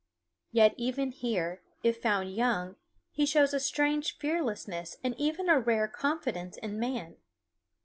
[0.51, 2.75] Yet even here, if found young,
[3.11, 7.17] he shows a strange fearlessness and even a rare confidence in man.